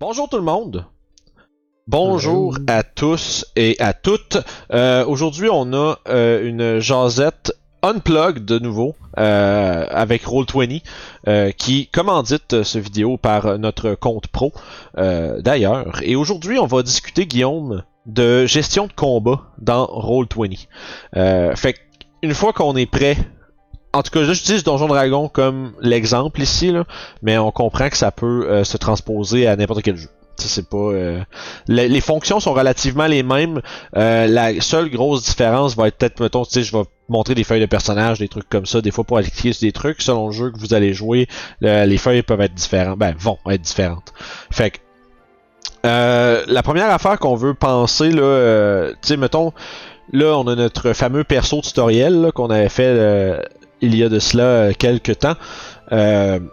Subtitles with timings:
[0.00, 0.86] Bonjour tout le monde.
[1.86, 4.38] Bonjour à tous et à toutes.
[4.72, 10.82] Euh, Aujourd'hui, on a euh, une jasette unplugged de nouveau euh, avec Roll20
[11.28, 14.54] euh, qui commandite ce vidéo par notre compte pro
[14.96, 16.00] euh, d'ailleurs.
[16.02, 20.66] Et aujourd'hui, on va discuter Guillaume de gestion de combat dans Roll20.
[21.16, 21.76] Euh, fait
[22.22, 23.18] une fois qu'on est prêt
[23.92, 26.84] en tout cas, j'utilise Donjon Dragon comme l'exemple ici, là,
[27.22, 30.08] mais on comprend que ça peut euh, se transposer à n'importe quel jeu.
[30.36, 31.20] C'est pas euh,
[31.68, 33.60] les, les fonctions sont relativement les mêmes.
[33.96, 37.44] Euh, la seule grosse différence va être peut-être mettons, tu sais, je vais montrer des
[37.44, 38.80] feuilles de personnages, des trucs comme ça.
[38.80, 41.26] Des fois pour aller cliquer sur des trucs, selon le jeu que vous allez jouer,
[41.60, 42.98] le- les feuilles peuvent être différentes.
[42.98, 44.14] Ben, vont être différentes.
[44.50, 44.78] Fait que
[45.84, 49.52] euh, la première affaire qu'on veut penser là, euh, tu sais, mettons,
[50.12, 53.40] là on a notre fameux perso tutoriel qu'on avait fait euh,
[53.80, 55.34] il y a de cela euh, quelques temps.
[55.92, 56.46] Euh, tu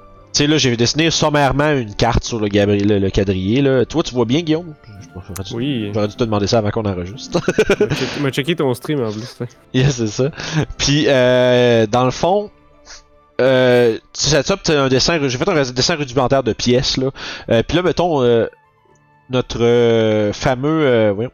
[0.44, 3.62] sais, là, j'ai dessiné sommairement une carte sur le, le, le quadrillé.
[3.62, 3.86] Là.
[3.86, 4.74] Toi, tu vois bien, Guillaume?
[5.16, 5.92] J'aurais dû, Oui.
[5.94, 7.42] j'aurais dû te demander ça avant qu'on enregistre.
[8.16, 9.36] Tu m'as checké ton stream en plus.
[9.74, 10.32] yes, c'est ça.
[10.78, 12.52] Puis, euh, dans le fond,
[13.42, 17.10] euh, tu sais, ça, un dessin, j'ai fait un dessin rudimentaire de pièces, là.
[17.50, 18.46] Euh, Puis là, mettons, euh,
[19.32, 21.30] notre fameux,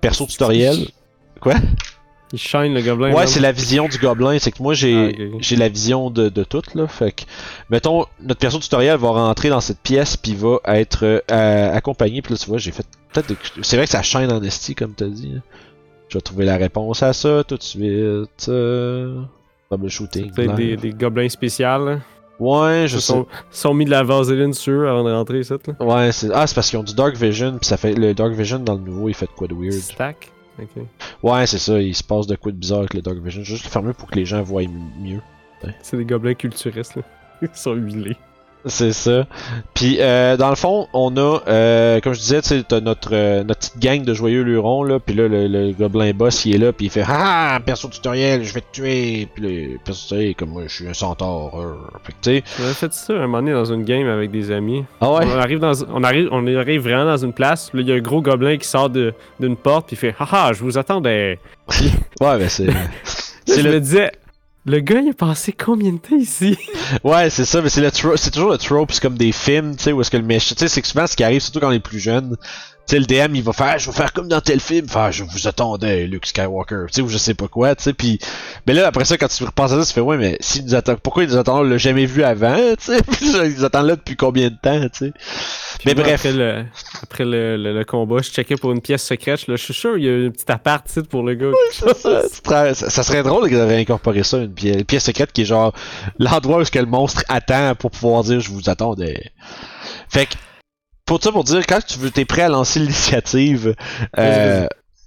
[0.00, 0.86] perso tutoriel.
[1.40, 1.54] Quoi?
[2.32, 3.12] Il shine le gobelin.
[3.14, 4.38] Ouais, c'est la vision du gobelin.
[4.38, 6.86] C'est que moi, j'ai Ah, j'ai la vision de, de tout, là.
[6.86, 7.22] Fait que,
[7.70, 12.20] mettons, notre perso tutoriel va rentrer dans cette pièce, puis va être euh, accompagné.
[12.20, 13.28] Puis là, tu vois, j'ai fait peut-être.
[13.28, 15.32] des- C'est vrai que ça chaîne en esti, comme t'as dit.
[15.36, 15.42] hein.
[16.10, 18.48] Je vais trouver la réponse à ça tout de suite.
[18.48, 19.20] Euh...
[19.70, 20.30] Double shooting.
[20.32, 21.66] Peut-être des, des gobelins spéciaux.
[22.40, 23.06] Ouais, je Ils sais.
[23.12, 25.56] sont, sont mis de la vaseline sur eux avant de rentrer, ça.
[25.66, 25.84] Là.
[25.84, 28.32] Ouais, c'est ah, c'est parce qu'ils ont du Dark Vision, puis ça fait le Dark
[28.32, 29.72] Vision dans le nouveau, il fait de quoi de weird.
[29.72, 30.30] Stack.
[31.22, 33.42] Ouais, c'est ça, il se passe de quoi de bizarre avec le Dark Vision.
[33.42, 34.62] Juste le fermer pour que les gens voient
[35.00, 35.20] mieux.
[35.82, 36.96] C'est des gobelins culturistes.
[36.96, 37.02] Là.
[37.42, 38.16] Ils sont huilés.
[38.68, 39.26] C'est ça.
[39.74, 43.10] Puis euh, dans le fond, on a, euh, comme je disais, tu sais, t'as notre
[43.12, 46.54] euh, notre petite gang de joyeux lurons là, puis là le, le gobelin boss il
[46.54, 50.02] est là, puis il fait ah perso tutoriel, je vais te tuer, puis le perso
[50.02, 51.52] tutoriel comme moi je suis un centaure.
[52.04, 54.84] Fait que tu sais, fait ça un moment donné dans une game avec des amis.
[55.00, 57.70] ah ouais, On, arrive dans, on, arrive, on arrive vraiment dans une place.
[57.72, 59.86] Là, il y a un gros gobelin qui sort d'une porte.
[59.86, 61.38] Puis il fait Haha, je vous attendais.
[62.20, 62.66] ouais, ben c'est,
[63.46, 64.12] c'est le, me disais
[64.68, 66.58] Le gars, il a passé combien de temps ici?
[67.02, 69.84] Ouais c'est ça, mais c'est le c'est toujours le trope, c'est comme des films, tu
[69.84, 71.68] sais, où est-ce que le méchant, tu sais, c'est souvent ce qui arrive surtout quand
[71.68, 72.36] on est plus jeune.
[72.88, 75.22] Sais, le DM, il va faire, je vais faire comme dans tel film, faire, je
[75.22, 78.18] vous attendais, Luke Skywalker, tu sais, ou je sais pas quoi, tu sais, puis,
[78.66, 80.74] mais là, après ça, quand tu repenses à ça, tu fais, ouais, mais s'ils nous
[80.74, 83.88] attendent, pourquoi ils nous attendent, on l'a jamais vu avant, tu sais, ils nous attendent
[83.88, 85.12] là depuis combien de temps, tu sais.
[85.84, 86.14] Mais moi, bref.
[86.24, 86.64] Après, le,
[87.02, 89.46] après le, le- le combat, je checkais pour une pièce secrète.
[89.46, 91.50] Là, je suis sûr qu'il y a une petite appart pour le gars.
[91.72, 95.30] ça, ça, ça- ça serait drôle qu'ils auraient incorporé ça, une pièce, une pièce secrète
[95.32, 95.72] qui est genre
[96.18, 99.30] l'endroit où est-ce que le monstre attend pour pouvoir dire je vous attendais.
[100.08, 100.34] Fait que,
[101.08, 103.74] pour ça, pour dire, quand tu veux, t'es prêt à lancer l'initiative,
[104.18, 104.66] euh,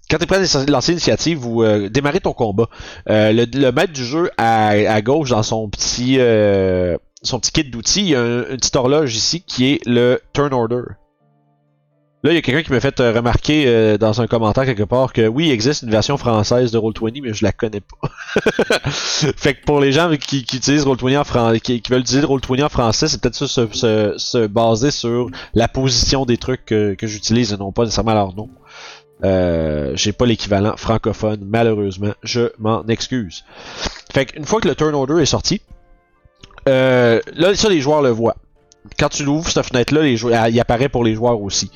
[0.09, 2.67] quand t'es prêt à lancer l'initiative ou euh, démarrer ton combat,
[3.09, 7.51] euh, le, le maître du jeu à, à gauche dans son petit euh, son petit
[7.51, 10.81] kit d'outils, il y a un- une petite horloge ici qui est le turn order.
[12.23, 14.83] Là, il y a quelqu'un qui m'a fait euh, remarquer euh, dans un commentaire quelque
[14.83, 18.09] part que oui, il existe une version française de Roll20, mais je la connais pas.
[18.89, 22.65] fait que pour les gens qui, qui utilisent Roll20 en français, qui, veulent utiliser Roll20
[22.65, 26.95] en français, c'est peut-être ça se, se, se baser sur la position des trucs que,
[27.01, 28.49] j'utilise et non pas nécessairement leur nom.
[29.23, 32.13] Euh, j'ai pas l'équivalent francophone, malheureusement.
[32.21, 33.45] Je m'en excuse.
[34.13, 35.61] Fait qu'une fois que le turn order est sorti,
[36.69, 38.35] euh, là, ça, les joueurs le voient.
[38.99, 41.71] Quand tu l'ouvres, cette fenêtre-là, il apparaît pour les joueurs aussi.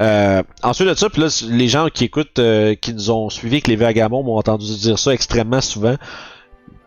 [0.00, 3.56] Euh, ensuite de ça, puis là, les gens qui écoutent, euh, qui nous ont suivis
[3.56, 5.96] avec les Vagamons m'ont entendu dire ça extrêmement souvent.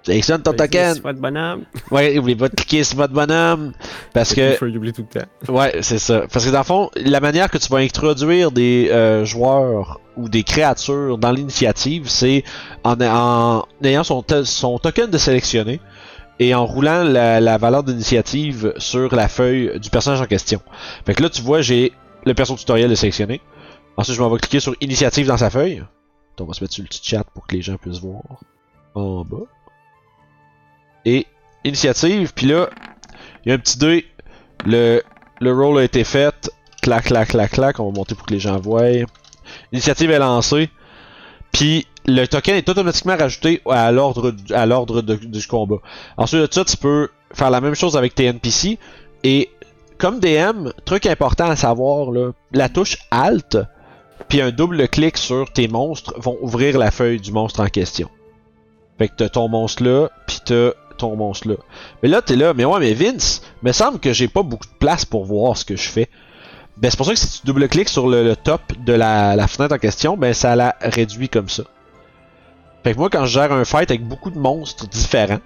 [0.07, 0.95] Excellent ton token!
[0.95, 1.63] C'est pas de bonhomme.
[1.91, 3.73] Ouais, oubliez pas de cliquer sur votre bonhomme.
[4.13, 5.27] Parce que Il faut oublier tout le temps.
[5.53, 6.23] Ouais, c'est ça.
[6.31, 10.29] Parce que dans le fond, la manière que tu vas introduire des euh, joueurs ou
[10.29, 12.43] des créatures dans l'initiative, c'est
[12.83, 15.79] en, en ayant son, son token de sélectionné
[16.39, 20.61] et en roulant la, la valeur d'initiative sur la feuille du personnage en question.
[21.05, 21.91] Fait que là, tu vois, j'ai
[22.25, 23.41] le perso tutoriel de sélectionné.
[23.97, 25.83] Ensuite, je m'en vais cliquer sur initiative dans sa feuille.
[26.39, 28.23] On va se mettre sur le petit chat pour que les gens puissent voir
[28.95, 29.45] en bas.
[31.05, 31.27] Et
[31.65, 32.69] initiative, puis là,
[33.43, 34.05] il y a un petit dé.
[34.65, 35.01] Le,
[35.41, 36.49] le roll a été fait.
[36.81, 37.79] Clac, clac, clac, clac.
[37.79, 38.89] On va monter pour que les gens voient.
[39.71, 40.69] L'initiative est lancée.
[41.51, 45.79] Puis le token est automatiquement rajouté à l'ordre à l'ordre du combat.
[46.17, 48.77] Ensuite de ça, tu peux faire la même chose avec tes NPC.
[49.23, 49.49] Et
[49.99, 52.11] comme DM, truc important à savoir,
[52.53, 53.57] la touche Alt,
[54.29, 58.09] puis un double clic sur tes monstres vont ouvrir la feuille du monstre en question.
[58.97, 61.55] Fait que t'as ton monstre là, puis t'as ton monstre là.
[62.01, 64.77] Mais là, t'es là, mais ouais, mais Vince, me semble que j'ai pas beaucoup de
[64.79, 66.09] place pour voir ce que je fais.
[66.77, 69.75] Ben c'est pour ça que si tu double-cliques sur le, top de la, la fenêtre
[69.75, 71.63] en question, ben ça la réduit comme ça.
[72.85, 75.41] Fait que moi quand je gère un fight avec beaucoup de monstres différents,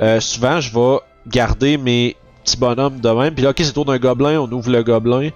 [0.00, 3.84] euh, souvent je vais garder mes petits bonhommes de même, puis là ok c'est tour
[3.84, 5.30] d'un gobelin, on ouvre le gobelin,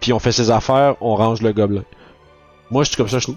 [0.00, 1.84] puis on fait ses affaires, on range le gobelin.
[2.70, 3.28] Moi c'est comme ça je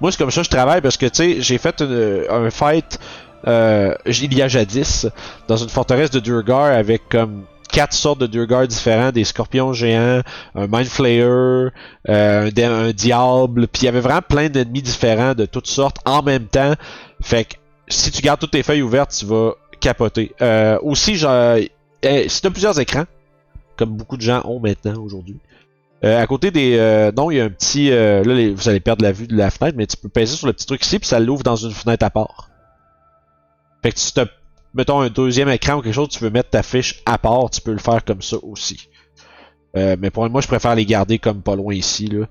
[0.00, 2.98] moi c'est comme ça je travaille parce que tu sais j'ai fait une- un fight
[3.46, 5.06] euh, il y a jadis
[5.48, 10.20] dans une forteresse de Durgar avec comme quatre sortes de Durgar différents, des scorpions géants,
[10.54, 11.70] un Mind Flayer, euh,
[12.08, 16.44] un, diable, puis il y avait vraiment plein d'ennemis différents de toutes sortes en même
[16.44, 16.74] temps.
[17.20, 17.54] Fait que
[17.88, 20.34] si tu gardes toutes tes feuilles ouvertes, tu vas capoter.
[20.42, 21.56] Euh, aussi, genre,
[22.02, 23.04] si tu as plusieurs écrans,
[23.76, 25.40] comme beaucoup de gens ont maintenant aujourd'hui,
[26.04, 28.80] euh, à côté des euh, non, il y a un petit euh, là vous allez
[28.80, 30.98] perdre la vue de la fenêtre, mais tu peux peser sur le petit truc ici
[30.98, 32.50] puis ça l'ouvre dans une fenêtre à part.
[33.82, 34.26] Fait que si tu as
[34.74, 37.60] mettons un deuxième écran ou quelque chose, tu veux mettre ta fiche à part, tu
[37.60, 38.88] peux le faire comme ça aussi.
[39.74, 42.26] Mais pour moi, je préfère les garder comme pas loin ici là.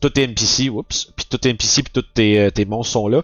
[0.00, 3.22] Tout est NPC, oups, puis tout est NPC puis tous tes, tes monstres sont là.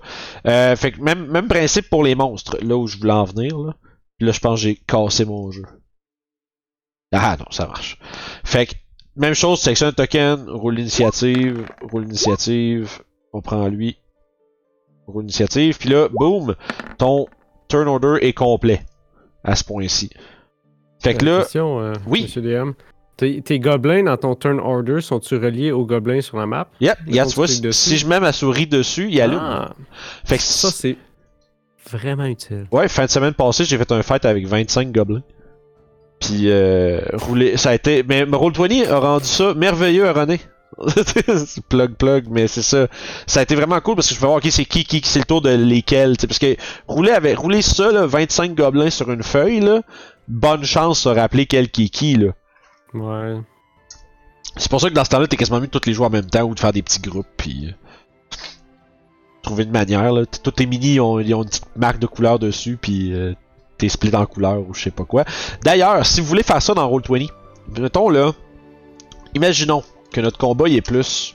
[0.76, 3.76] Fait que même même principe pour les monstres, là où je voulais en venir là.
[4.18, 5.64] Puis là, je pense que j'ai cassé mon jeu.
[7.12, 7.98] Ah non, ça marche.
[8.44, 8.72] Fait que
[9.16, 13.00] même chose, section de token, roule l'initiative, roule l'initiative,
[13.32, 13.98] on prend lui,
[15.06, 16.54] roule l'initiative, puis là, boum,
[16.98, 17.26] ton
[17.68, 18.82] turn order est complet
[19.44, 20.10] à ce point-ci.
[21.00, 22.22] Fait que là, Question, euh, oui.
[22.22, 22.70] Monsieur DM.
[23.18, 26.68] Tes, tes gobelins dans ton turn order sont-tu reliés aux gobelins sur la map?
[26.80, 27.96] yep, que tu vois, si dessus?
[27.96, 29.38] je mets ma souris dessus, il allume.
[29.40, 29.74] Ah,
[30.24, 30.96] Fait que ça, c'est
[31.90, 32.66] vraiment utile.
[32.72, 35.22] Ouais, fin de semaine passée, j'ai fait un fight avec 25 gobelins.
[36.22, 38.04] Puis euh, rouler, ça a été.
[38.08, 40.40] Mais Roll20 a rendu ça merveilleux à René.
[40.88, 42.86] C'est plug plug, mais c'est ça.
[43.26, 45.18] Ça a été vraiment cool parce que je peux voir ok c'est qui qui c'est
[45.18, 46.16] le tour de lesquels.
[46.16, 49.82] Parce que rouler avec rouler ça là, 25 gobelins sur une feuille là,
[50.28, 52.32] bonne chance de rappeler quel qui qui là.
[52.94, 53.36] Ouais.
[54.56, 56.10] C'est pour ça que dans ce temps-là, t'es quasiment mieux de tous les jouer en
[56.10, 57.72] même temps ou de faire des petits groupes puis euh,
[59.42, 60.24] trouver une manière là.
[60.26, 63.34] Tous tes mini ils ont, ils ont une petite marque de couleur dessus puis euh,
[63.88, 65.24] split en couleur ou je sais pas quoi.
[65.62, 67.30] D'ailleurs, si vous voulez faire ça dans Roll20,
[67.78, 68.32] mettons là,
[69.34, 69.82] imaginons
[70.12, 71.34] que notre combat il est plus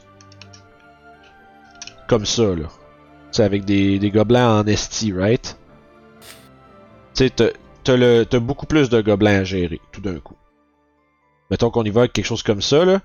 [2.07, 2.67] comme ça là.
[3.31, 5.57] Sais, avec des, gobelins en esti, right?
[7.13, 7.51] Tu sais,
[7.83, 10.35] t'as- beaucoup plus de gobelins à gérer tout d'un coup.
[11.51, 12.99] Mettons qu'on y va avec quelque chose comme ça, là.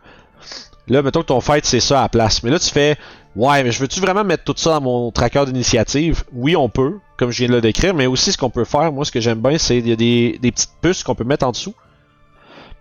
[0.88, 2.42] Là, mettons que ton fight, c'est ça à la place.
[2.42, 2.96] Mais là, tu fais,
[3.36, 6.24] ouais, mais je veux-tu vraiment mettre tout ça dans mon tracker d'initiative?
[6.32, 8.90] Oui, on peut, comme je viens de le décrire, mais aussi ce qu'on peut faire,
[8.92, 11.22] moi, ce que j'aime bien, c'est il y a des, des petites puces qu'on peut
[11.22, 11.72] mettre en dessous.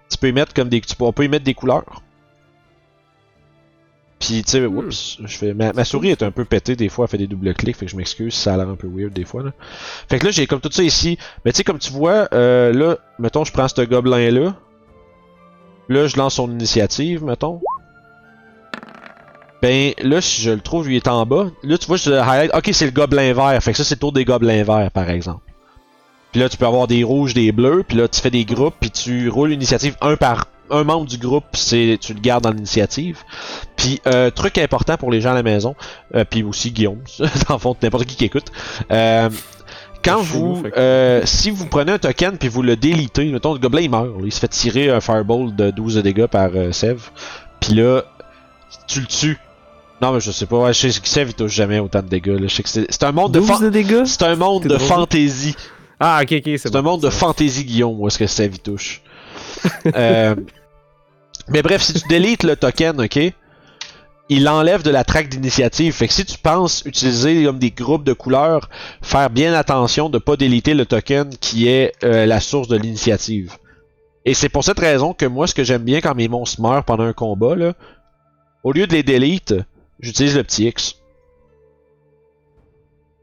[0.09, 2.01] Tu peux y mettre comme des, tu peux, on peut y mettre des couleurs.
[4.19, 7.05] Puis, tu sais, oups, je fais, ma, ma souris est un peu pétée des fois,
[7.05, 9.13] elle fait des double clics, fait que je m'excuse ça a l'air un peu weird
[9.13, 9.51] des fois, là.
[10.09, 11.19] Fait que là, j'ai comme tout ça ici.
[11.45, 14.55] Mais tu sais, comme tu vois, euh, là, mettons, je prends ce gobelin-là.
[15.88, 17.61] Là, je lance son initiative, mettons.
[19.61, 21.47] Ben, là, si je le trouve, lui est en bas.
[21.63, 22.51] Là, tu vois, je highlight.
[22.55, 23.61] Ok, c'est le gobelin vert.
[23.61, 25.41] Fait que ça, c'est le tour des gobelins verts, par exemple.
[26.31, 27.83] Puis là, tu peux avoir des rouges, des bleus.
[27.87, 28.75] Puis là, tu fais des groupes.
[28.79, 31.45] Puis tu roules l'initiative un par un membre du groupe.
[31.53, 33.23] C'est tu le gardes dans l'initiative.
[33.75, 35.75] Puis euh, truc important pour les gens à la maison.
[36.15, 37.01] euh, puis aussi Guillaume,
[37.47, 38.51] dans le fond, n'importe qui qui écoute.
[38.91, 39.29] Euh,
[40.03, 43.81] quand vous, euh, si vous prenez un token puis vous le délitez, mettons le gobelin
[43.81, 47.09] il meurt, il se fait tirer un fireball de 12 de dégâts par euh, Sev,
[47.59, 48.03] puis là
[48.88, 49.38] tu le tues.
[50.01, 52.08] Non mais je sais pas, ouais, je sais que Sev il touche jamais autant de
[52.08, 52.29] dégâts.
[52.39, 52.48] Là.
[52.48, 55.55] Je sais que c'est un monde de, 12 fan- de c'est un monde de fantaisie.
[56.00, 56.79] Ah, ok, ok, c'est C'est bon.
[56.79, 59.01] un monde de fantaisie Guillaume où est-ce que Sev il touche.
[59.96, 60.36] Euh,
[61.50, 63.20] mais bref, si tu délites le token, ok,
[64.29, 65.93] il enlève de la traque d'initiative.
[65.93, 68.70] Fait que si tu penses utiliser comme des groupes de couleurs,
[69.01, 73.58] faire bien attention de pas déliter le token qui est euh, la source de l'initiative.
[74.25, 76.84] Et c'est pour cette raison que moi, ce que j'aime bien quand mes monstres meurent
[76.86, 77.74] pendant un combat, là,
[78.63, 79.53] au lieu de les delete,
[80.01, 80.98] j'utilise le petit X.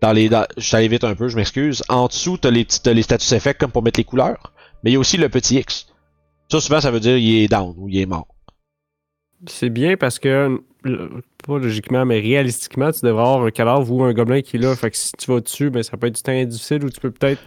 [0.00, 1.82] Dans les, je suis vite un peu, je m'excuse.
[1.88, 4.52] En dessous, t'as les, t'as les status effects comme pour mettre les couleurs.
[4.82, 5.88] Mais il y a aussi le petit X.
[6.50, 8.28] Ça, souvent, ça veut dire il est down ou il est mort.
[9.46, 14.12] C'est bien parce que, pas logiquement, mais réalistiquement, tu devrais avoir un cadavre ou un
[14.12, 14.74] gobelin qui est là.
[14.74, 17.00] Fait que si tu vas dessus, ben, ça peut être du temps difficile ou tu
[17.00, 17.40] peux peut-être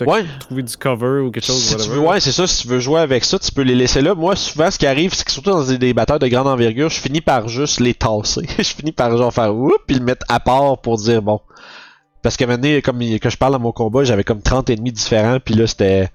[0.00, 0.24] Ouais.
[0.40, 1.62] trouver du cover ou quelque chose.
[1.62, 2.46] Si tu veux, ouais, c'est ça.
[2.48, 4.14] Si tu veux jouer avec ça, tu peux les laisser là.
[4.14, 6.88] Moi, souvent, ce qui arrive, c'est que surtout dans des, des batailles de grande envergure,
[6.90, 8.42] je finis par juste les tasser.
[8.58, 11.40] je finis par genre faire whoop, puis le mettre à part pour dire bon.
[12.22, 14.92] Parce que maintenant, comme il- que je parle dans mon combat, j'avais comme 30 ennemis
[14.92, 16.08] différents, puis là, c'était.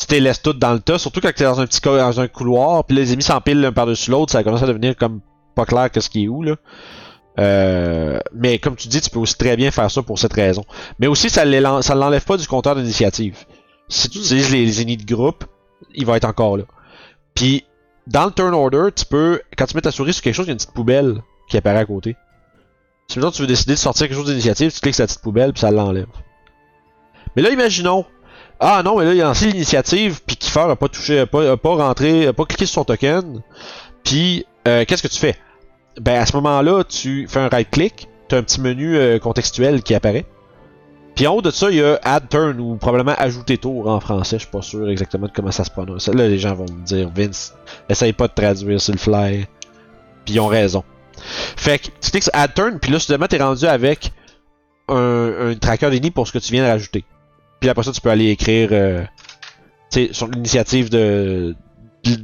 [0.00, 2.28] Tu te laisses toutes dans le tas, surtout quand t'es dans un petit dans un
[2.28, 5.20] couloir, puis les ennemis s'empilent l'un par-dessus l'autre, ça commence à devenir comme
[5.54, 6.56] pas clair qu'est-ce qui est où, là.
[7.38, 10.64] Euh, mais comme tu dis, tu peux aussi très bien faire ça pour cette raison.
[10.98, 11.44] Mais aussi, ça
[11.82, 13.38] ça l'enlève pas du compteur d'initiative.
[13.88, 15.44] Si tu utilises les, les ennemis de groupe,
[15.94, 16.64] il va être encore là.
[17.34, 17.64] Puis,
[18.06, 20.48] dans le turn order, tu peux, quand tu mets ta souris sur quelque chose, il
[20.48, 22.16] y a une petite poubelle qui apparaît à côté.
[23.08, 25.22] Si maintenant tu veux décider de sortir quelque chose d'initiative, tu cliques sur la petite
[25.22, 26.06] poubelle puis ça l'enlève.
[27.36, 28.04] Mais là, imaginons.
[28.60, 31.52] Ah non, mais là, il a lancé l'initiative, puis Kiefer a pas touché, a pas,
[31.52, 33.42] a pas rentré, a pas cliqué sur son token.
[34.04, 35.36] Puis, euh, qu'est-ce que tu fais?
[36.00, 39.82] Ben, à ce moment-là, tu fais un right-click, tu as un petit menu euh, contextuel
[39.82, 40.24] qui apparaît.
[41.14, 44.00] Puis en haut de ça, il y a Add Turn ou probablement Ajouter Tour en
[44.00, 44.36] français.
[44.38, 46.08] Je suis pas sûr exactement de comment ça se prononce.
[46.08, 47.52] Là, les gens vont me dire Vince,
[47.90, 49.46] essaye pas de traduire sur le fly.
[50.24, 50.82] Puis ils ont raison.
[51.18, 54.12] Fait que tu cliques sur Add Turn, puis là, soudainement, t'es rendu avec
[54.88, 57.04] un, un tracker d'ini pour ce que tu viens de rajouter.
[57.60, 59.04] Puis après ça, tu peux aller écrire euh,
[60.12, 61.54] sur l'initiative de,
[62.04, 62.16] de-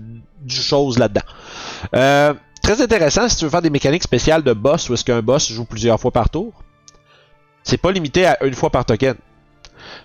[0.42, 1.20] du chose là-dedans.
[1.94, 2.32] Euh,
[2.74, 5.50] très intéressant si tu veux faire des mécaniques spéciales de boss où est-ce qu'un boss
[5.50, 6.52] joue plusieurs fois par tour.
[7.62, 9.14] C'est pas limité à une fois par token.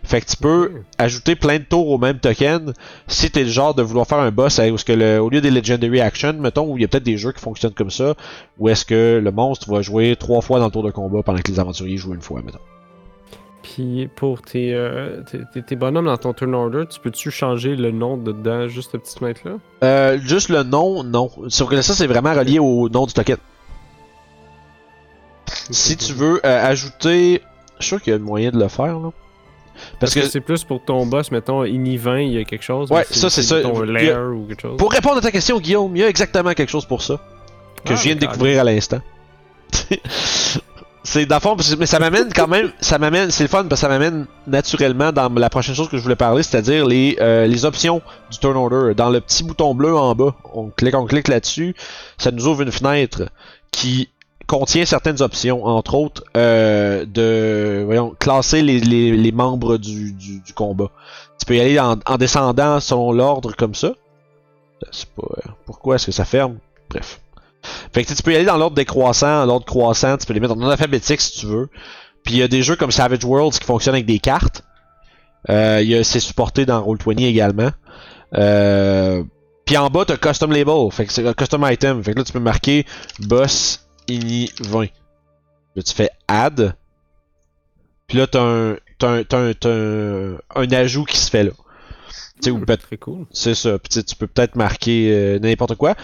[0.05, 2.72] Fait que tu peux ajouter plein de tours au même token
[3.05, 5.41] si t'es le genre de vouloir faire un boss où est-ce que le, au lieu
[5.41, 8.15] des Legendary Action, mettons, où il y a peut-être des jeux qui fonctionnent comme ça,
[8.58, 11.39] où est-ce que le monstre va jouer trois fois dans le tour de combat pendant
[11.39, 12.60] que les aventuriers jouent une fois, mettons.
[13.63, 17.75] Puis pour tes, euh, tes, tes- tes bonhommes dans ton turn order, tu peux-tu changer
[17.75, 19.53] le nom dedans, juste cette petite fenêtre-là?
[19.84, 21.32] Euh, juste le nom, non.
[21.48, 23.38] Sauf que ça, c'est vraiment relié au nom du token.
[25.70, 27.41] Si tu veux euh, ajouter.
[27.79, 29.10] Je suis sûr qu'il y a un moyen de le faire, là.
[29.74, 32.43] Parce Parce que, que, c'est plus pour ton boss, mettons, ini 20, il y a
[32.43, 32.91] quelque chose.
[32.91, 33.62] Ouais, ça, c'est ça.
[33.62, 34.77] Ton a- lair ou quelque chose.
[34.77, 37.15] pour répondre à ta question, Guillaume, il y a exactement quelque chose pour ça.
[37.84, 39.00] Que Ah, je viens de découvrir à l'instant.
[41.03, 43.88] c'est dans fond, mais ça m'amène quand même, ça m'amène, c'est le fun parce que
[43.88, 47.65] ça m'amène naturellement dans la prochaine chose que je voulais parler, c'est-à-dire les, euh, les
[47.65, 48.93] options du turn order.
[48.95, 51.75] Dans le petit bouton bleu en bas, on clique, on clique là-dessus,
[52.17, 53.24] ça nous ouvre une fenêtre
[53.72, 54.10] qui
[54.48, 60.41] contient certaines options, entre autres euh, de, voyons, classer les, les, les membres du, du,
[60.41, 60.89] du combat.
[61.39, 63.93] Tu peux y aller en, en descendant selon l'ordre comme ça.
[65.15, 65.24] Pas,
[65.65, 66.57] pourquoi est-ce que ça ferme?
[66.89, 67.22] Bref.
[67.93, 70.55] Fait que tu peux y aller dans l'ordre décroissant, l'ordre croissant, tu peux les mettre
[70.55, 71.70] en alphabétique si tu veux.
[72.24, 74.63] Puis il y a des jeux comme Savage Worlds qui fonctionnent avec des cartes.
[75.50, 77.72] Euh, c'est supporté dans Roll20 également.
[78.36, 79.24] Euh,
[79.65, 82.03] puis en bas, t'as Custom Label, fait que c'est Custom Item.
[82.03, 82.86] Fait que là, tu peux marquer
[83.20, 84.88] Boss Ini 20.
[85.75, 86.75] Là, tu fais Add.
[88.08, 91.51] Puis là, t'as un, t'as un, un, un ajout qui se fait là.
[92.41, 93.25] Tu sais, ou Hmm, Très cool.
[93.31, 93.77] c'est ça.
[93.79, 95.95] Puis tu peux peut-être marquer euh, n'importe quoi.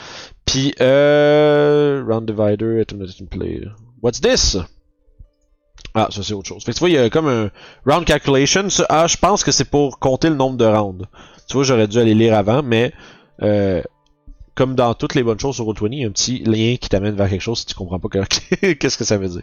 [0.45, 2.83] Puis, euh, Round Divider,
[3.29, 3.61] play.
[4.01, 4.57] What's this?
[5.95, 6.63] Ah, ça c'est autre chose.
[6.63, 7.49] Fait que tu vois, il y a comme un
[7.85, 8.69] Round Calculation.
[8.69, 11.05] Ça, ah, je pense que c'est pour compter le nombre de rounds.
[11.47, 12.93] Tu vois, j'aurais dû aller lire avant, mais
[13.41, 13.81] euh,
[14.55, 16.89] comme dans toutes les bonnes choses sur Roll20, il y a un petit lien qui
[16.89, 19.41] t'amène vers quelque chose si tu comprends pas que- qu'est-ce que ça veut dire.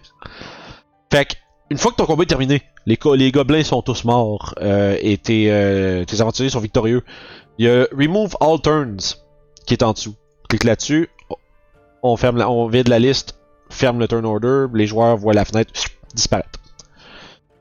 [1.11, 1.35] Fait que,
[1.71, 5.19] une fois que ton combat est terminé, les, les gobelins sont tous morts euh, et
[5.19, 7.03] tes, euh, tes aventuriers sont victorieux.
[7.59, 9.17] Il y a Remove All Turns
[9.67, 10.15] qui est en dessous.
[10.49, 11.09] Clique là-dessus,
[12.03, 13.37] on ferme la, on vide la liste,
[13.69, 15.73] ferme le turn order, les joueurs voient la fenêtre
[16.15, 16.61] disparaître.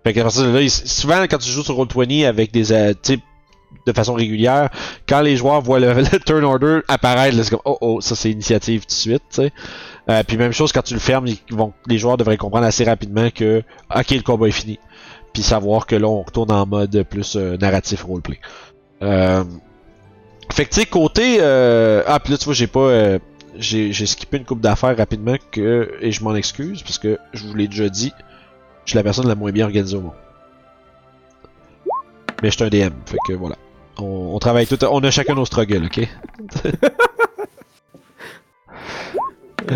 [0.03, 3.17] Fait qu'à partir de là, souvent quand tu joues sur Roll20 avec des euh, sais,
[3.85, 4.69] de façon régulière,
[5.07, 5.93] quand les joueurs voient le,
[6.25, 9.41] turn order apparaître, c'est comme oh oh, ça c'est initiative tout de suite.
[10.09, 11.25] Euh, puis même chose quand tu le fermes,
[11.87, 13.63] les joueurs devraient comprendre assez rapidement que
[13.95, 14.79] ok le combat est fini,
[15.33, 18.39] puis savoir que là on retourne en mode plus euh, narratif roleplay.
[19.01, 19.43] Euh,
[20.53, 23.17] fait que tu sais côté euh, ah puis là tu vois j'ai pas
[23.57, 27.55] j'ai skippé une coupe d'affaires rapidement que et je m'en excuse parce que je vous
[27.55, 28.13] l'ai déjà dit,
[28.85, 30.13] je suis la personne la moins bien organisée au monde.
[32.41, 33.55] Mais je suis un DM, fait que voilà.
[33.97, 36.07] On, on travaille tout, on a chacun nos struggles, ok?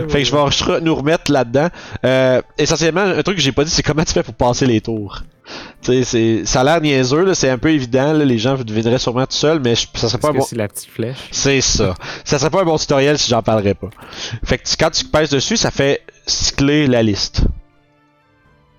[0.09, 1.69] Fait que je vais nous remettre là-dedans.
[2.05, 4.81] Euh, essentiellement, un truc que j'ai pas dit, c'est comment tu fais pour passer les
[4.81, 5.23] tours.
[5.81, 9.35] C'est, ça a l'air niaiseux, c'est un peu évident, là, les gens devineraient sûrement tout
[9.35, 10.41] seul, mais je- ça serait pas un bon...
[10.41, 11.17] c'est la petite flèche.
[11.31, 11.95] C'est ça.
[12.23, 13.89] Ça serait pas un bon tutoriel si j'en parlerais pas.
[14.43, 17.41] Fait que tu- quand tu pèses dessus, ça fait cycler la liste.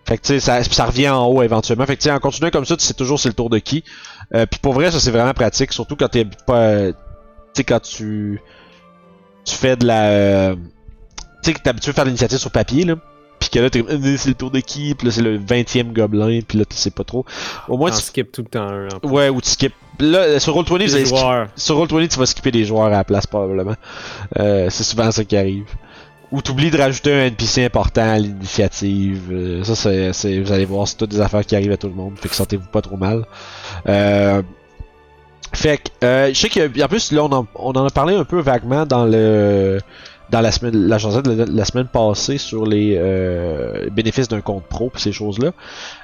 [0.07, 1.87] Fait que tu sais, ça, ça revient en haut éventuellement.
[1.87, 3.59] Fait que tu sais, en continuant comme ça, tu sais toujours c'est le tour de
[3.59, 3.83] qui.
[4.35, 6.57] Euh, Puis pour vrai, ça c'est vraiment pratique, surtout quand t'es pas.
[6.59, 6.97] euh, Tu
[7.55, 8.41] sais, quand tu.
[9.45, 10.03] Tu fais de la.
[10.11, 10.55] euh,
[11.43, 12.95] Tu sais, que t'es habitué à faire l'initiative sur papier, là.
[13.41, 15.39] Puis que là, t'es comme, Euh, c'est le tour de qui, puis là, c'est le
[15.39, 17.25] 20e gobelin, puis là, tu sais pas trop.
[17.69, 17.97] Au moins, tu.
[18.03, 18.89] skip tout le temps un.
[18.89, 19.09] en plus.
[19.09, 19.75] Ouais, ou tu skippes.
[19.99, 21.49] Là, sur Roll20, vous Les allez skip- joueurs.
[21.57, 23.75] sur Roll20, tu vas skipper des joueurs à la place, probablement.
[24.39, 25.67] Euh, c'est souvent ça qui arrive.
[26.33, 29.31] Ou t'oublies de rajouter un NPC important à l'initiative.
[29.33, 31.95] Euh, ça, c'est, vous allez voir, c'est toutes des affaires qui arrivent à tout le
[31.95, 32.17] monde.
[32.19, 33.27] Fait que sentez-vous pas trop mal.
[33.89, 34.41] Euh,
[35.53, 38.87] fait que, euh, je sais qu'en plus, là, on en a parlé un peu vaguement
[38.87, 39.81] dans le
[40.31, 44.65] dans la semaine, la jasette de la, semaine passée sur les euh, bénéfices d'un compte
[44.65, 45.53] pro ces choses-là.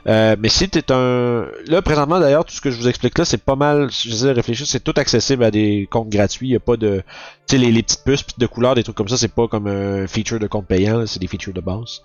[0.09, 3.25] Euh, mais si t'es un, là présentement d'ailleurs tout ce que je vous explique là,
[3.25, 3.90] c'est pas mal.
[3.90, 6.49] Je veux dire, réfléchir, c'est tout accessible à des comptes gratuits.
[6.49, 7.02] Y a pas de,
[7.47, 10.06] tu sais les, petites puces de couleurs, des trucs comme ça, c'est pas comme un
[10.06, 12.02] feature de compte payant, c'est des features de base.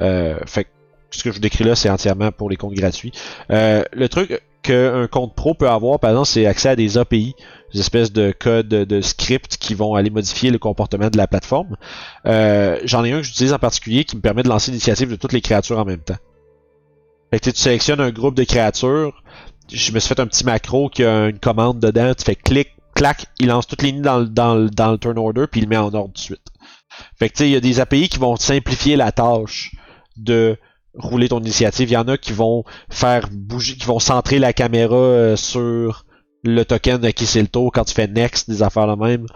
[0.00, 0.70] Euh, fait que
[1.10, 3.12] ce que je vous décris là, c'est entièrement pour les comptes gratuits.
[3.50, 7.34] Euh, le truc qu'un compte pro peut avoir, par exemple, c'est accès à des API,
[7.74, 11.76] des espèces de codes de script qui vont aller modifier le comportement de la plateforme.
[12.26, 15.16] Euh, J'en ai un que j'utilise en particulier qui me permet de lancer l'initiative de
[15.16, 16.16] toutes les créatures en même temps.
[17.30, 19.22] Fait que tu sélectionnes un groupe de créatures.
[19.72, 22.12] Je me suis fait un petit macro qui a une commande dedans.
[22.14, 25.18] Tu fais clic, clac, il lance toutes les lignes dans, le- dans, dans le turn
[25.18, 26.42] order puis il le met en ordre de suite.
[27.18, 29.70] Fait que tu sais, il y a des API qui vont simplifier la tâche
[30.18, 30.58] de
[30.94, 31.90] rouler ton initiative.
[31.90, 36.04] Il y en a qui vont faire bouger, qui vont centrer la caméra euh, sur
[36.44, 39.26] le token à qui c'est le tour quand tu fais next, des affaires de même.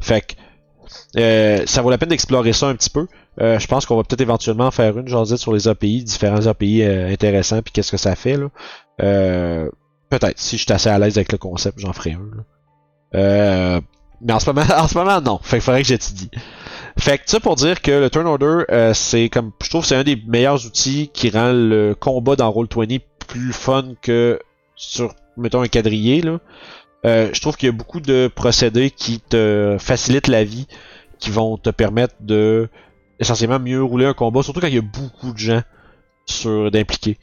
[0.00, 0.34] Fait que
[1.16, 3.06] euh, ça vaut la peine d'explorer ça un petit peu.
[3.40, 6.82] Euh, je pense qu'on va peut-être éventuellement faire une jasette sur les API, différents API
[6.82, 8.48] euh, intéressants, puis qu'est-ce que ça fait là.
[9.00, 9.70] Euh,
[10.10, 13.80] peut-être, si je suis assez à l'aise avec le concept, j'en ferai un.
[14.20, 15.38] mais en ce moment, en ce moment, non.
[15.42, 16.30] Fait qu'il faudrait que j'étudie.
[16.98, 19.94] Fait que ça pour dire que le turn order, euh, c'est comme je trouve c'est
[19.94, 24.40] un des meilleurs outils qui rend le combat dans Roll20 plus fun que
[24.74, 26.24] sur mettons un quadrillé.
[27.06, 30.66] Euh, je trouve qu'il y a beaucoup de procédés qui te facilitent la vie,
[31.20, 32.68] qui vont te permettre de
[33.20, 35.62] essentiellement mieux rouler un combat, surtout quand il y a beaucoup de gens
[36.26, 37.16] sur d'impliquer.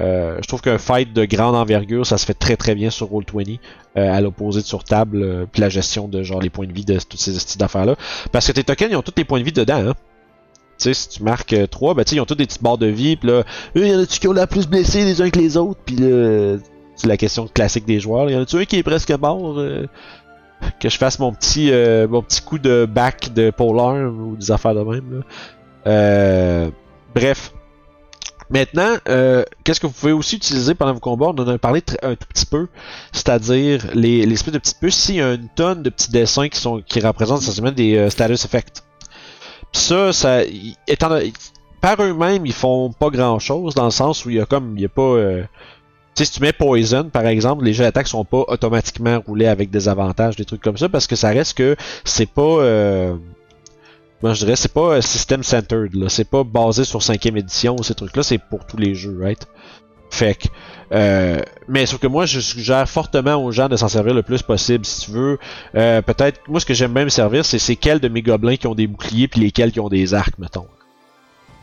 [0.00, 3.08] Euh, je trouve qu'un fight de grande envergure, ça se fait très très bien sur
[3.08, 3.58] Roll20,
[3.96, 6.72] euh, à l'opposé de sur table, euh, puis la gestion de genre les points de
[6.72, 7.96] vie de toutes ces styles d'affaires-là.
[8.32, 9.94] Parce que tes tokens, ils ont tous les points de vie dedans, hein.
[10.78, 12.86] Tu sais, si tu marques 3, ben tu ils ont tous des petites barres de
[12.86, 13.44] vie, puis là,
[13.76, 15.96] eux, y en a-tu qui ont la plus blessé les uns que les autres, puis
[16.96, 18.24] c'est la question classique des joueurs.
[18.24, 18.32] là.
[18.32, 19.60] Y en a-tu un qui est presque mort
[20.80, 21.70] Que je fasse mon petit
[22.08, 25.22] mon petit coup de back de polar ou des affaires de même.
[27.14, 27.52] Bref.
[28.50, 31.26] Maintenant, euh, qu'est-ce que vous pouvez aussi utiliser pendant vos combats?
[31.26, 32.66] On en a parlé un tout petit peu,
[33.12, 34.96] c'est-à-dire les, les espèces de petites puces.
[34.96, 38.10] S'il y a une tonne de petits dessins qui sont qui représentent essentiellement des euh,
[38.10, 38.82] status effects.
[39.72, 40.42] Puis ça, ça
[40.88, 41.16] étant,
[41.80, 44.82] par eux-mêmes, ils font pas grand-chose dans le sens où il y a comme il
[44.82, 45.44] y a pas euh,
[46.14, 49.88] si tu mets Poison, par exemple, les jeux d'attaque sont pas automatiquement roulés avec des
[49.88, 52.42] avantages, des trucs comme ça, parce que ça reste que c'est pas.
[52.42, 53.16] Euh,
[54.22, 56.08] moi, je dirais, c'est pas euh, system centered, là.
[56.08, 59.46] C'est pas basé sur 5ème édition, ces trucs-là, c'est pour tous les jeux, right?
[60.10, 60.48] Fait que.
[60.92, 64.42] Euh, mais sauf que moi, je suggère fortement aux gens de s'en servir le plus
[64.42, 64.84] possible.
[64.84, 65.38] Si tu veux,
[65.76, 66.40] euh, peut-être.
[66.48, 68.74] Moi, ce que j'aime bien me servir, c'est c'est quels de mes gobelins qui ont
[68.74, 70.66] des boucliers, puis lesquels qui ont des arcs, mettons.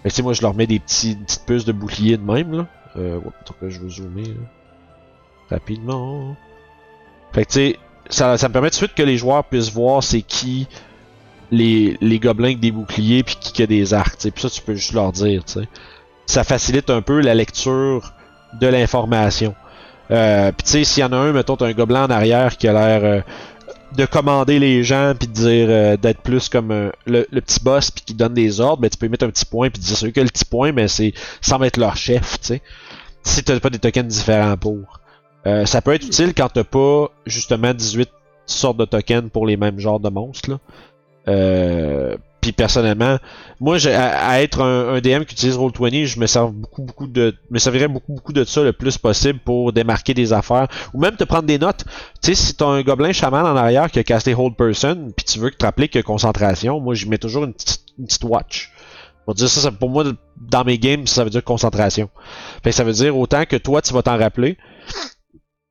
[0.03, 2.51] Fait que, moi, je leur mets des petits, une petite puces de bouclier de même,
[2.53, 2.67] là.
[2.95, 4.47] Euh, ouais, que je veux zoomer, là.
[5.49, 6.35] Rapidement.
[7.33, 10.03] Fait que, tu sais, ça, ça me permet de suite que les joueurs puissent voir
[10.03, 10.67] c'est qui
[11.51, 14.17] les, les gobelins avec des boucliers puis qui a des arcs.
[14.19, 15.67] Puis ça, tu peux juste leur dire, tu sais.
[16.25, 18.13] Ça facilite un peu la lecture
[18.59, 19.55] de l'information.
[20.11, 22.57] Euh, puis tu sais, s'il y en a un, mettons, t'as un gobelin en arrière
[22.57, 23.21] qui a l'air euh,
[23.95, 27.59] de commander les gens puis de dire euh, d'être plus comme euh, le, le petit
[27.61, 29.97] boss puis qui donne des ordres, ben tu peux mettre un petit point puis dire
[29.97, 32.61] celui qui a le petit point, ben c'est sans être leur chef, tu sais.
[33.23, 34.99] Si t'as pas des tokens différents pour.
[35.45, 38.09] Euh, ça peut être utile quand t'as pas justement 18
[38.45, 40.57] sortes de tokens pour les mêmes genres de monstres là.
[41.27, 43.17] Euh, puis personnellement,
[43.59, 47.35] moi j'ai- à, être un, DM qui utilise Roll20, je me sers beaucoup beaucoup de
[47.49, 51.17] me servirais beaucoup beaucoup de ça le plus possible pour démarquer des affaires ou même
[51.17, 51.83] te prendre des notes.
[52.21, 55.25] Tu sais si t'as un gobelin chaman en arrière qui a casté Hold Person, puis
[55.25, 58.23] tu veux que te rappeler que concentration, moi je mets toujours une petite, une petite
[58.23, 58.71] watch.
[59.25, 60.05] Pour dire ça, ça, pour moi
[60.37, 62.09] dans mes games, ça veut dire concentration.
[62.63, 64.57] Fait que ça veut dire autant que toi tu vas t'en rappeler,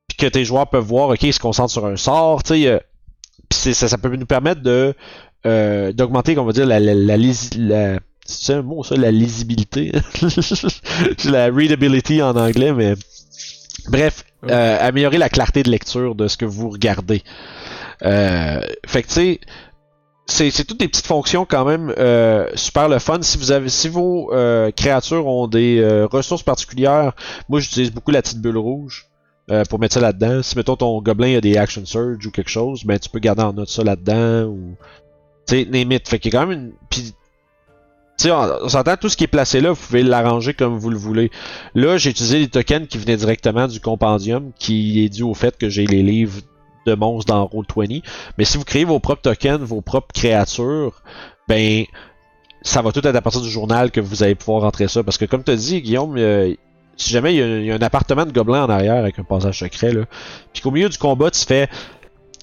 [0.07, 2.67] puis que tes joueurs peuvent voir, ok, ils se concentrent sur un sort, tu sais.
[2.67, 2.79] euh,
[3.51, 4.93] ça, ça peut nous permettre de
[5.45, 9.91] euh, d'augmenter, on va dire, la, la, la, c'est un mot ça, la lisibilité,
[11.25, 12.95] la readability en anglais, mais
[13.89, 17.23] bref, euh, améliorer la clarté de lecture de ce que vous regardez.
[18.03, 19.39] Euh, fait que tu sais,
[20.25, 23.19] c'est, c'est toutes des petites fonctions quand même euh, super le fun.
[23.21, 24.31] Si vous avez, si vos
[24.75, 27.13] créatures ont des ressources particulières,
[27.47, 29.07] moi j'utilise beaucoup la petite bulle rouge
[29.49, 30.43] euh, pour mettre ça là-dedans.
[30.43, 33.43] Si mettons ton gobelin a des action surge ou quelque chose, ben tu peux garder
[33.43, 34.75] en note ça là-dedans ou
[35.47, 36.07] tu sais it.
[36.07, 37.13] Fait qu'il y a quand même une puis
[38.17, 40.89] tu sais, on, s'entend tout ce qui est placé là, vous pouvez l'arranger comme vous
[40.89, 41.29] le voulez.
[41.75, 45.55] Là, j'ai utilisé des tokens qui venaient directement du compendium, qui est dû au fait
[45.55, 46.41] que j'ai les livres
[46.87, 48.01] de monstres dans Roll20.
[48.39, 51.03] Mais si vous créez vos propres tokens, vos propres créatures,
[51.47, 51.85] ben
[52.63, 55.03] ça va tout être à partir du journal que vous allez pouvoir rentrer ça.
[55.03, 56.55] Parce que comme tu dit, Guillaume, euh,
[56.97, 59.93] si jamais il y a un appartement de gobelins en arrière avec un passage secret,
[59.93, 60.05] là,
[60.53, 61.69] puis qu'au milieu du combat, tu fais.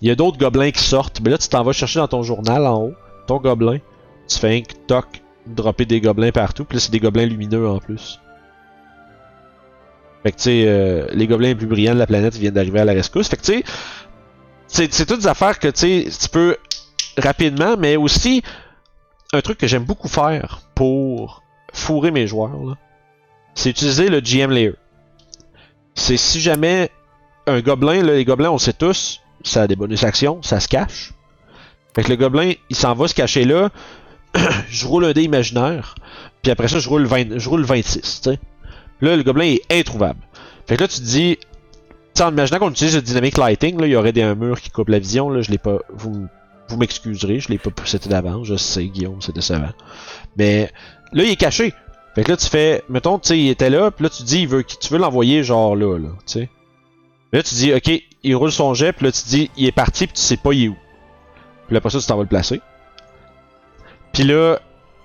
[0.03, 2.23] Il y a d'autres gobelins qui sortent, mais là tu t'en vas chercher dans ton
[2.23, 2.95] journal en haut,
[3.27, 3.79] ton gobelin.
[4.29, 7.79] tu fais un toc, dropper des gobelins partout, puis là c'est des gobelins lumineux en
[7.79, 8.21] plus.
[10.23, 12.81] Fait que tu sais, euh, les gobelins les plus brillants de la planète viennent d'arriver
[12.81, 13.29] à la rescousse.
[13.29, 13.63] Fait que tu
[14.67, 16.57] sais, c'est, toutes des affaires que tu tu peux
[17.19, 18.43] rapidement, mais aussi
[19.35, 22.77] un truc que j'aime beaucoup faire pour fourrer mes joueurs,
[23.55, 24.75] c'est utiliser le GM Layer.
[25.95, 26.91] C'est si jamais
[27.47, 30.69] un gobelin, là, les gobelins on sait tous, ça a des bonus actions, ça se
[30.69, 31.13] cache.
[31.95, 33.71] Fait que le gobelin, il s'en va se cacher là,
[34.69, 35.95] je roule un dé imaginaire,
[36.43, 38.39] puis après ça je roule, 20, je roule 26, tu sais.
[39.01, 40.21] Là, le gobelin est introuvable.
[40.67, 41.39] Fait que là, tu te dis,
[42.21, 44.71] en imaginant qu'on utilise le dynamic lighting, là, il y aurait des un mur qui
[44.71, 46.27] coupe la vision, là, je l'ai pas, vous,
[46.69, 49.73] vous m'excuserez, je l'ai pas c'était d'avance, je sais, Guillaume, c'est décevant.
[50.37, 50.73] Mais,
[51.13, 51.75] là, il est caché.
[52.15, 54.43] Fait que là, tu fais, mettons, tu sais, il était là, puis là, tu dis,
[54.43, 56.11] il veut, tu veux l'envoyer genre là, là.
[57.33, 57.91] Là, tu dis, ok,
[58.25, 60.53] il roule son jet, puis là, tu dis, il est parti, puis tu sais pas
[60.53, 60.77] il est où.
[61.67, 62.61] Puis là, après ça, tu t'en vas le placer.
[64.13, 64.59] Puis là,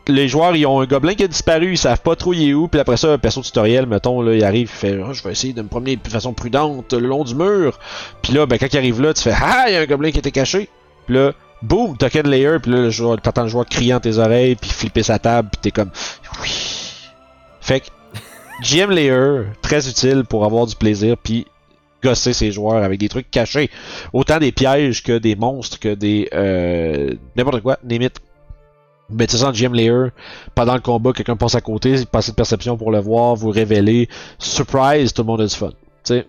[0.08, 2.54] les joueurs, ils ont un gobelin qui a disparu, ils savent pas trop il est
[2.54, 5.32] où, puis après ça, perso tutoriel, mettons, là, il arrive, il fait, oh, je vais
[5.32, 7.78] essayer de me promener de façon prudente le long du mur.
[8.22, 10.12] Puis là, ben, quand il arrive là, tu fais, ah, il y a un gobelin
[10.12, 10.70] qui était caché.
[11.06, 14.56] Puis là, boum, token layer, puis là, le joueur, t'entends le joueur crier tes oreilles,
[14.56, 15.92] puis flipper sa table, puis t'es comme,
[16.42, 16.52] oui.
[17.62, 17.86] Fait que,
[18.64, 21.46] GM layer, très utile pour avoir du plaisir, puis
[22.04, 23.70] gosser ses joueurs avec des trucs cachés.
[24.14, 28.20] Autant des pièges que des monstres, que des, euh, n'importe quoi, limite
[29.10, 30.10] mettez ça en GM layer
[30.56, 34.08] pendant le combat, quelqu'un passe à côté, passez de perception pour le voir, vous révéler,
[34.38, 35.72] surprise, tout le monde a du fun.
[36.04, 36.28] T'sais.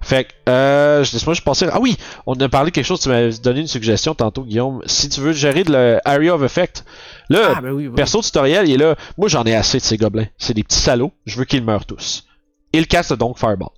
[0.00, 1.66] Fait que, euh, laisse-moi je pensais.
[1.72, 4.82] Ah oui, on a parlé de quelque chose, tu m'avais donné une suggestion tantôt, Guillaume.
[4.84, 6.84] Si tu veux gérer de le Area of Effect,
[7.30, 7.94] là, Ah, ben oui, oui.
[7.94, 8.96] perso tutoriel, il est là.
[9.16, 10.26] Moi, j'en ai assez de ces gobelins.
[10.36, 12.26] C'est des petits salauds, je veux qu'ils meurent tous.
[12.74, 13.68] Il casse donc Fireball.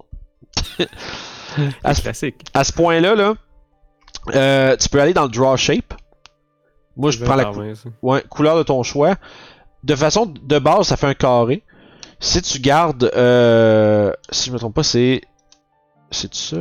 [1.84, 2.44] À, ce, Classique.
[2.54, 3.34] à ce point-là, là,
[4.34, 5.94] euh, tu peux aller dans le Draw Shape.
[6.96, 7.62] Moi, je prends la, cou-.
[8.02, 9.16] Ouais, couleur de ton choix.
[9.84, 11.62] De façon de base, ça fait un carré.
[12.18, 15.20] Si tu gardes, euh, si je me trompe pas, c'est,
[16.10, 16.56] c'est ça?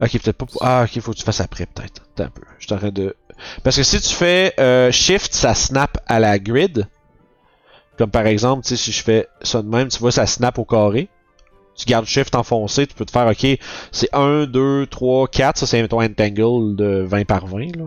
[0.00, 0.46] Ok, peut-être pas.
[0.46, 2.02] pour- Ah, ok, faut que tu fasses après, peut-être.
[2.14, 2.42] Attends un peu.
[2.58, 3.16] Je t'arrête de.
[3.62, 6.86] Parce que si tu fais euh, Shift, ça snap à la grid.
[7.96, 11.08] Comme par exemple, si je fais ça de même, tu vois, ça snap au carré.
[11.76, 13.58] Tu gardes Shift enfoncé, tu peux te faire, ok,
[13.90, 15.58] c'est 1, 2, 3, 4.
[15.58, 17.84] Ça, c'est ton entangle de 20 par 20, là.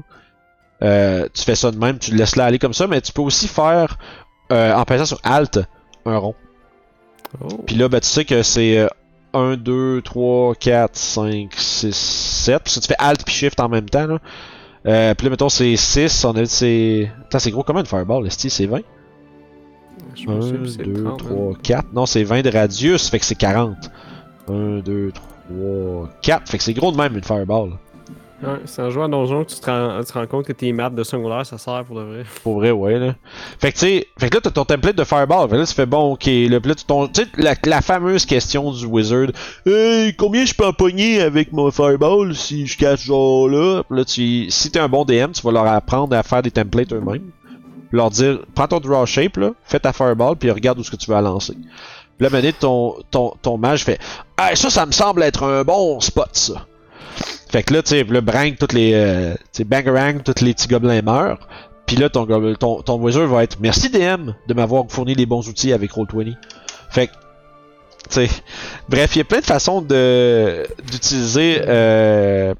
[0.83, 3.11] Euh, tu fais ça de même, tu le laisses là aller comme ça, mais tu
[3.11, 3.97] peux aussi faire
[4.51, 5.59] euh, en pesant sur Alt
[6.05, 6.35] un rond.
[7.41, 7.47] Oh.
[7.65, 8.87] Puis là, ben, tu sais que c'est euh,
[9.33, 12.63] 1, 2, 3, 4, 5, 6, 7.
[12.63, 14.05] Parce que tu fais Alt puis Shift en même temps.
[14.05, 14.19] Là.
[14.85, 16.25] Euh, puis là, mettons, c'est 6.
[16.25, 17.11] On a dit c'est.
[17.25, 18.81] Attends, c'est gros comment une Fireball, Esti, c'est 20
[20.17, 21.85] Je 1, me souviens plus, c'est 2, 30, 3, 4.
[21.93, 23.75] Non, c'est 20 de radius, fait que c'est 40.
[24.49, 26.49] 1, 2, 3, 4.
[26.49, 27.71] Fait que c'est gros de même une Fireball.
[28.43, 30.53] Ouais, c'est en jouant à Donjon que tu te, rends, tu te rends compte que
[30.53, 32.23] tes maps de secondaire, ça sert pour de vrai.
[32.43, 33.15] Pour vrai, ouais, là.
[33.57, 35.49] Fait que, tu sais, fait que là, t'as ton template de Fireball.
[35.49, 36.25] Fait que là, tu fais bon, ok.
[36.27, 39.29] Là, puis là, tu ton- tu sais, la, la fameuse question du Wizard.
[39.65, 43.81] Hey, combien je peux en pogner avec mon Fireball si je cache genre là?
[43.89, 46.51] Puis là, tu, si t'es un bon DM, tu vas leur apprendre à faire des
[46.51, 47.31] templates eux-mêmes.
[47.91, 50.95] Leur dire, prends ton draw shape, là, fais ta Fireball, puis regarde où ce que
[50.95, 51.53] tu la lancer.
[51.53, 53.99] Puis là, maintenant, ton, ton, ton mage fait,
[54.37, 56.65] ah, ça, ça me semble être un bon spot, ça.
[57.49, 58.93] Fait que là, tu sais, le bang, toutes les.
[58.93, 61.47] Euh, tu sais, bangarang, tous les petits gobelins meurent.
[61.85, 65.47] Puis là, ton, ton, ton wizard va être Merci DM de m'avoir fourni les bons
[65.47, 66.35] outils avec Roll20.
[66.89, 67.13] Fait que.
[68.09, 68.29] Tu sais.
[68.89, 72.53] Bref, il y a plein de façons de d'utiliser euh,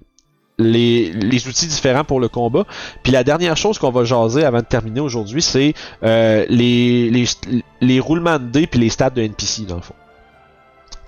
[0.59, 2.65] les, outils différents pour le combat.
[3.03, 8.39] Puis la dernière chose qu'on va jaser avant de terminer aujourd'hui, c'est euh, les, roulements
[8.39, 9.95] de dés puis les stats de NPC, dans le fond.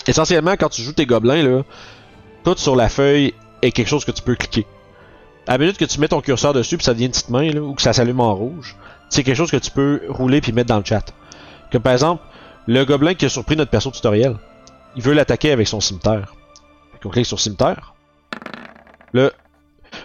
[0.07, 1.63] Essentiellement, quand tu joues tes gobelins, là,
[2.43, 4.65] tout sur la feuille est quelque chose que tu peux cliquer.
[5.47, 7.51] À la minute que tu mets ton curseur dessus puis ça devient une petite main
[7.51, 8.75] là, ou que ça s'allume en rouge,
[9.09, 11.13] c'est quelque chose que tu peux rouler puis mettre dans le chat.
[11.71, 12.23] Comme par exemple,
[12.67, 14.35] le gobelin qui a surpris notre perso tutoriel,
[14.95, 16.35] il veut l'attaquer avec son cimetière.
[17.01, 17.93] Qu'on clique sur cimetière.
[19.13, 19.31] Le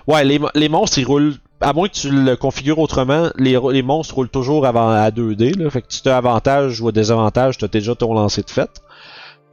[0.06, 3.82] Ouais, les, les monstres ils roulent à moins que tu le configures autrement, les, les
[3.82, 7.64] monstres roulent toujours avant à 2D là, fait que tu as avantage ou désavantage, tu
[7.64, 8.82] as déjà ton lancer de fait.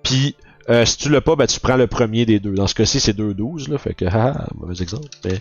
[0.03, 0.35] Puis
[0.69, 2.53] euh, si tu l'as pas, ben tu prends le premier des deux.
[2.53, 3.77] Dans ce cas-ci, c'est 2-12, là.
[3.77, 5.07] Fait que, haha, mauvais exemple.
[5.25, 5.39] Mais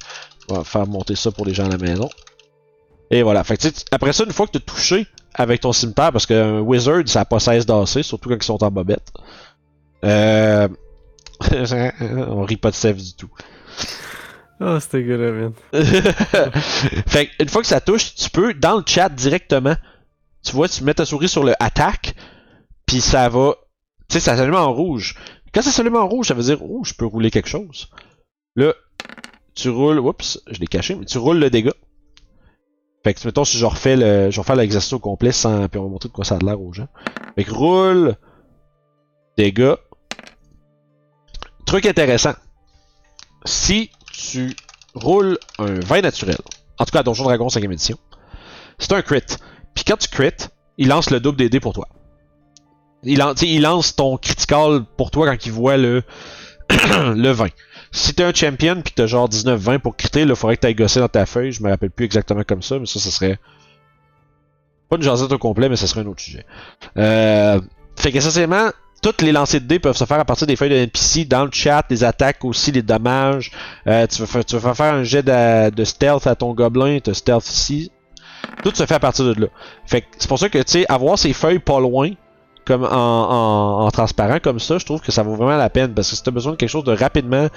[0.49, 2.09] on va faire monter ça pour les gens à la maison.
[3.11, 3.45] Et voilà.
[3.45, 6.61] Fait que, après ça, une fois que tu as touché avec ton cimetière, parce qu'un
[6.61, 9.13] wizard, ça a pas cesse d'asser, surtout quand ils sont en bobette.
[10.05, 10.69] Euh...
[12.29, 13.31] on rit pas de Seth du tout.
[14.61, 15.53] Ah, c'était good, man.
[17.07, 19.75] fait une fois que ça touche, tu peux, dans le chat directement,
[20.45, 22.15] tu vois, tu mets ta souris sur le attaque,
[22.87, 23.55] puis ça va,
[24.09, 25.17] tu sais, ça s'allume en rouge.
[25.55, 27.89] Quand ça s'allume en rouge, ça veut dire, oh, je peux rouler quelque chose.
[28.55, 28.75] Là,
[29.55, 31.75] tu roules, oups, je l'ai caché, mais tu roules le dégât.
[33.03, 35.85] Fait que, mettons, si je refais le, je vais l'exercice au complet sans, puis on
[35.85, 36.89] va montrer de quoi ça a l'air aux gens.
[37.35, 38.17] Fait que roule,
[39.39, 39.75] dégâts.
[41.65, 42.35] Truc intéressant.
[43.45, 44.55] Si tu
[44.95, 46.39] roules un 20 naturel,
[46.79, 47.99] en tout cas à Donjon Dragon 5ème édition,
[48.79, 49.23] c'est un crit.
[49.75, 50.49] Puis quand tu crit,
[50.79, 51.89] il lance le double des dés pour toi.
[53.03, 53.19] Il,
[53.63, 56.03] lance ton critical pour toi quand il voit le,
[56.71, 57.49] le 20.
[57.93, 60.75] Si t'es un champion pis que t'as genre 19-20 pour critter, là, faudrait que t'ailles
[60.75, 61.53] gosser dans ta feuille.
[61.53, 63.39] Je me rappelle plus exactement comme ça, mais ça, ce serait.
[64.89, 66.45] Pas une jasette au complet, mais ce serait un autre sujet.
[66.97, 67.61] Euh...
[67.97, 68.71] Fait qu'essentiellement,
[69.03, 71.45] toutes les lancers de dés peuvent se faire à partir des feuilles de NPC, dans
[71.45, 73.51] le chat, les attaques aussi, les dommages.
[73.87, 77.49] Euh, tu, faire, tu vas faire un jet de, stealth à ton gobelin, t'as stealth
[77.49, 77.91] ici.
[78.63, 79.47] Tout se fait à partir de là.
[79.87, 82.11] Fait c'est pour ça que, tu sais, avoir ces feuilles pas loin,
[82.67, 85.95] comme en, en, en transparent comme ça, je trouve que ça vaut vraiment la peine.
[85.95, 87.49] Parce que si t'as besoin de quelque chose de rapidement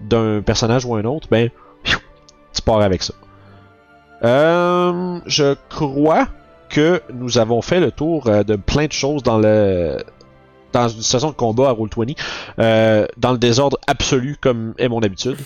[0.00, 1.50] d'un personnage ou un autre, ben,
[1.84, 3.14] tu pars avec ça.
[4.22, 6.28] Euh, je crois
[6.70, 9.98] que nous avons fait le tour euh, de plein de choses dans le
[10.74, 12.16] dans une session de combat à Roll20,
[12.58, 15.38] euh, dans le désordre absolu comme est mon habitude.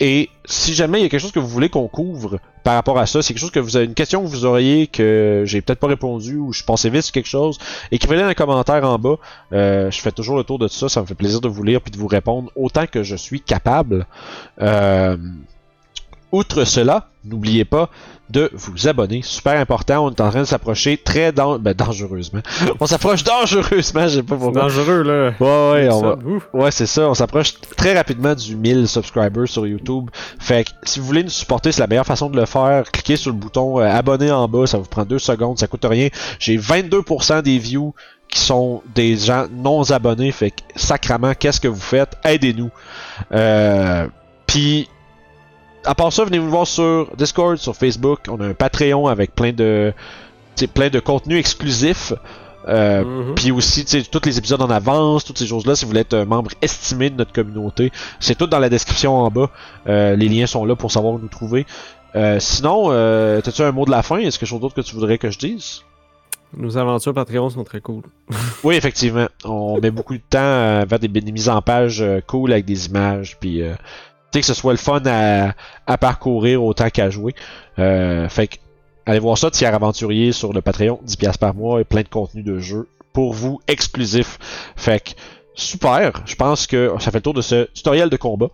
[0.00, 2.98] Et si jamais il y a quelque chose que vous voulez qu'on couvre par rapport
[2.98, 5.60] à ça, c'est quelque chose que vous avez une question que vous auriez que j'ai
[5.60, 7.58] peut-être pas répondu ou je pensais vite sur quelque chose,
[7.92, 9.16] écrivez-le dans les commentaires en bas.
[9.52, 11.62] Euh, je fais toujours le tour de tout ça, ça me fait plaisir de vous
[11.62, 14.06] lire puis de vous répondre autant que je suis capable.
[14.60, 15.16] Euh,
[16.34, 17.88] outre cela, n'oubliez pas
[18.30, 19.20] de vous abonner.
[19.22, 22.40] Super important, on est en train de s'approcher très dan- ben, dangereusement.
[22.80, 24.62] On s'approche dangereusement, j'ai pas C'est pourquoi.
[24.62, 25.32] dangereux, là.
[25.38, 26.16] Ouais, ouais, on va.
[26.54, 27.08] Ouais, c'est ça.
[27.10, 30.08] On s'approche très rapidement du 1000 subscribers sur YouTube.
[30.38, 32.90] Fait que si vous voulez nous supporter, c'est la meilleure façon de le faire.
[32.90, 35.84] Cliquez sur le bouton euh, abonner en bas, ça vous prend deux secondes, ça coûte
[35.84, 36.08] rien.
[36.38, 37.94] J'ai 22% des views
[38.28, 40.32] qui sont des gens non abonnés.
[40.32, 42.16] Fait que sacrament, qu'est-ce que vous faites?
[42.24, 42.70] Aidez-nous.
[43.32, 44.08] Euh,
[44.46, 44.88] Puis
[45.84, 48.20] à part ça, venez nous voir sur Discord, sur Facebook.
[48.28, 49.92] On a un Patreon avec plein de,
[50.72, 52.12] plein de contenus exclusifs.
[52.66, 53.34] Euh, Mhm.
[53.34, 56.24] puis aussi, tous les épisodes en avance, toutes ces choses-là, si vous voulez être un
[56.24, 59.50] membre estimé de notre communauté, c'est tout dans la description en bas.
[59.86, 61.66] Euh, les liens sont là pour savoir où nous trouver.
[62.16, 64.16] Euh, sinon, euh, as-tu un mot de la fin?
[64.16, 65.82] Est-ce quelque chose d'autre que tu voudrais que je dise?
[66.56, 68.02] Nos aventures Patreon sont très cool.
[68.64, 69.26] Oui, effectivement.
[69.44, 72.64] On met beaucoup de temps à faire des, des mises en page euh, cool avec
[72.64, 73.74] des images, puis euh,
[74.40, 75.52] que ce soit le fun à,
[75.86, 77.34] à parcourir autant qu'à jouer.
[77.78, 78.56] Euh, fait que
[79.06, 82.42] allez voir ça, Tiers Aventurier sur le Patreon, 10$ par mois et plein de contenu
[82.42, 84.38] de jeu pour vous exclusif.
[84.76, 85.10] Fait que
[85.54, 88.48] super, je pense que ça fait le tour de ce tutoriel de combat.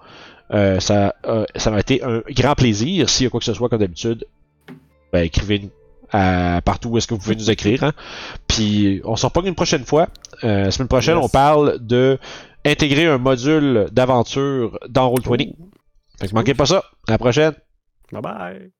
[0.52, 3.08] Euh, ça euh, ça m'a été un grand plaisir.
[3.08, 4.26] S'il y a quoi que ce soit comme d'habitude,
[5.12, 5.70] ben écrivez-nous
[6.64, 7.84] partout où est-ce que vous pouvez nous écrire.
[7.84, 7.92] Hein.
[8.48, 10.08] Puis on s'en reprend une prochaine fois.
[10.42, 11.24] Euh, la semaine prochaine, Yes.
[11.24, 12.18] on parle de
[12.64, 15.54] intégrer un module d'aventure dans Roll20.
[16.18, 16.84] Fait que manquez pas ça.
[17.08, 17.54] À la prochaine.
[18.12, 18.72] Bye bye.